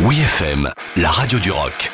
Oui 0.00 0.18
FM, 0.20 0.70
la 0.96 1.10
radio 1.10 1.38
du 1.38 1.50
rock. 1.50 1.90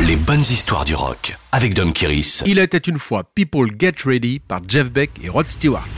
Les 0.00 0.16
bonnes 0.16 0.40
histoires 0.40 0.84
du 0.84 0.94
rock 0.94 1.34
avec 1.50 1.74
Dom 1.74 1.92
Kiris. 1.92 2.42
Il 2.46 2.58
était 2.58 2.78
une 2.78 2.98
fois 2.98 3.24
People 3.34 3.70
Get 3.78 3.94
Ready 4.04 4.38
par 4.38 4.60
Jeff 4.68 4.90
Beck 4.90 5.10
et 5.22 5.28
Rod 5.28 5.46
Stewart. 5.46 5.88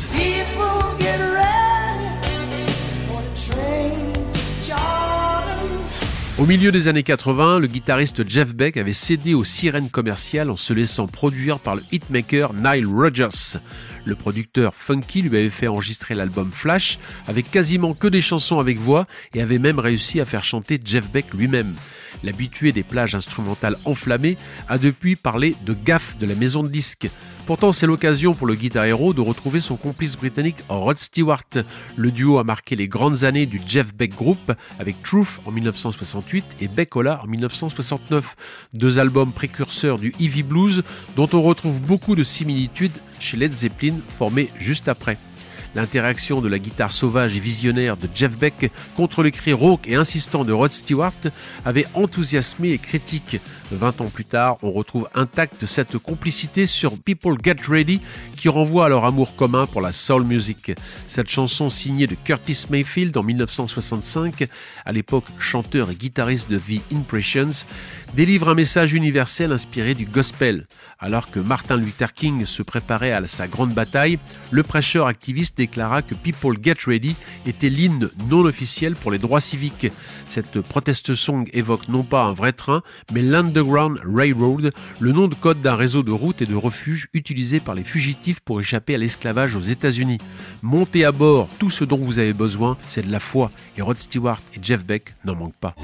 Au 6.41 6.47
milieu 6.47 6.73
des 6.73 6.89
années 6.89 7.03
80, 7.03 7.59
le 7.59 7.67
guitariste 7.67 8.27
Jeff 8.27 8.55
Beck 8.55 8.79
avait 8.79 8.95
cédé 8.95 9.35
aux 9.35 9.45
sirènes 9.45 9.91
commerciales 9.91 10.51
en 10.51 10.57
se 10.57 10.73
laissant 10.73 11.07
produire 11.07 11.61
par 11.61 11.77
le 11.77 11.83
hitmaker 11.93 12.55
Nile 12.55 12.87
Rodgers. 12.87 13.59
Le 14.07 14.15
producteur 14.15 14.75
Funky 14.75 15.21
lui 15.21 15.37
avait 15.37 15.51
fait 15.51 15.69
enregistrer 15.69 16.15
l'album 16.15 16.51
Flash 16.51 16.99
avec 17.29 17.51
quasiment 17.51 17.93
que 17.93 18.09
des 18.09 18.23
chansons 18.23 18.59
avec 18.59 18.79
voix 18.79 19.07
et 19.35 19.43
avait 19.43 19.59
même 19.59 19.79
réussi 19.79 20.19
à 20.19 20.25
faire 20.25 20.43
chanter 20.43 20.81
Jeff 20.83 21.11
Beck 21.11 21.27
lui-même. 21.35 21.75
L'habitué 22.23 22.73
des 22.73 22.83
plages 22.83 23.15
instrumentales 23.15 23.77
enflammées 23.85 24.37
a 24.69 24.79
depuis 24.79 25.17
parlé 25.17 25.57
de 25.65 25.73
gaffe 25.73 26.19
de 26.19 26.27
la 26.27 26.35
maison 26.35 26.63
de 26.63 26.69
disques. 26.69 27.09
Pourtant, 27.47 27.73
c'est 27.73 27.87
l'occasion 27.87 28.35
pour 28.35 28.47
le 28.47 28.55
guitar 28.55 28.85
de 28.85 29.21
retrouver 29.21 29.61
son 29.61 29.77
complice 29.77 30.17
britannique 30.17 30.59
Rod 30.69 30.97
Stewart. 30.97 31.49
Le 31.97 32.11
duo 32.11 32.39
a 32.39 32.45
marqué 32.45 32.77
les 32.77 32.87
grandes 32.87 33.25
années 33.25 33.47
du 33.47 33.61
Jeff 33.67 33.95
Beck 33.95 34.15
Group 34.15 34.53
avec 34.79 35.03
Truth 35.03 35.41
en 35.47 35.51
1968 35.51 36.45
et 36.61 36.69
Beckola 36.69 37.21
en 37.23 37.27
1969. 37.27 38.37
Deux 38.75 38.99
albums 38.99 39.33
précurseurs 39.33 39.99
du 39.99 40.15
heavy 40.21 40.43
blues 40.43 40.85
dont 41.17 41.29
on 41.33 41.43
retrouve 41.43 41.83
beaucoup 41.83 42.15
de 42.15 42.23
similitudes 42.23 42.93
chez 43.19 43.37
Led 43.37 43.53
Zeppelin 43.53 43.97
formé 44.09 44.51
juste 44.59 44.89
après. 44.89 45.19
L'interaction 45.75 46.41
de 46.41 46.49
la 46.49 46.59
guitare 46.59 46.91
sauvage 46.91 47.37
et 47.37 47.41
visionnaire 47.41 47.97
de 47.97 48.09
Jeff 48.13 48.37
Beck 48.37 48.73
contre 48.97 49.23
les 49.23 49.31
cris 49.31 49.53
rauques 49.53 49.87
et 49.87 49.95
insistants 49.95 50.45
de 50.45 50.53
Rod 50.53 50.73
Stewart 50.73 51.13
avait 51.65 51.87
enthousiasmé 51.95 52.71
et 52.71 52.79
critique. 52.79 53.41
Vingt 53.71 54.01
ans 54.01 54.11
plus 54.13 54.25
tard, 54.25 54.59
on 54.63 54.73
retrouve 54.73 55.09
intacte 55.15 55.67
cette 55.67 55.97
complicité 55.99 56.67
sur 56.67 56.99
People 56.99 57.37
Get 57.43 57.59
Ready 57.69 58.01
qui 58.37 58.49
renvoie 58.49 58.87
à 58.87 58.89
leur 58.89 59.05
amour 59.05 59.37
commun 59.37 59.67
pour 59.67 59.81
la 59.81 59.93
soul 59.93 60.25
music. 60.25 60.73
Cette 61.07 61.31
chanson 61.31 61.71
signée 61.71 62.09
de 62.09 62.17
Curtis 62.17 62.67
Mayfield 62.69 63.17
en 63.17 63.23
1965, 63.23 64.49
à 64.85 64.93
l'époque 64.93 65.27
chanteur 65.39 65.91
et 65.91 65.95
guitariste 65.95 66.51
de 66.51 66.59
The 66.59 66.83
Impressions, 66.93 67.65
délivre 68.15 68.49
un 68.49 68.55
message 68.55 68.93
universel 68.93 69.53
inspiré 69.53 69.95
du 69.95 70.07
gospel. 70.07 70.67
Alors 70.99 71.31
que 71.31 71.39
Martin 71.39 71.77
Luther 71.77 72.13
King 72.13 72.45
se 72.45 72.63
préparait 72.63 73.13
à 73.13 73.25
sa 73.27 73.47
grande 73.47 73.73
bataille, 73.73 74.19
le 74.51 74.65
prêcheur 74.65 75.07
activiste 75.07 75.60
déclara 75.61 76.01
que 76.01 76.15
People 76.15 76.57
Get 76.63 76.87
Ready 76.87 77.15
était 77.45 77.69
l'hymne 77.69 78.09
non 78.31 78.47
officiel 78.47 78.95
pour 78.95 79.11
les 79.11 79.19
droits 79.19 79.43
civiques. 79.43 79.89
Cette 80.25 80.63
protest 80.63 81.15
song 81.15 81.51
évoque 81.53 81.89
non 81.89 82.03
pas 82.03 82.25
un 82.25 82.33
vrai 82.33 82.53
train, 82.53 82.83
mais 83.13 83.21
l'Underground 83.21 84.01
Railroad, 84.03 84.73
le 85.01 85.13
nom 85.13 85.29
de 85.29 85.35
code 85.35 85.61
d'un 85.61 85.77
réseau 85.77 86.03
de 86.03 86.13
routes 86.13 86.41
et 86.41 86.47
de 86.47 86.55
refuges 86.55 87.09
utilisé 87.13 87.61
par 87.61 87.75
les 87.75 87.85
fugitifs 87.85 88.41
pour 88.41 88.59
échapper 88.59 88.95
à 88.95 88.99
l'esclavage 88.99 89.55
aux 89.55 89.61
États-Unis. 89.61 90.17
Montez 90.63 91.05
à 91.05 91.13
bord, 91.13 91.51
tout 91.59 91.69
ce 91.69 91.85
dont 91.85 91.99
vous 91.99 92.19
avez 92.19 92.33
besoin, 92.33 92.79
c'est 92.87 93.07
de 93.07 93.13
la 93.13 93.21
foi, 93.21 93.51
et 93.77 93.83
Rod 93.83 93.99
Stewart 93.99 94.41
et 94.57 94.61
Jeff 94.63 94.87
Beck 94.87 95.15
n'en 95.27 95.35
manquent 95.35 95.61
pas. 95.61 95.75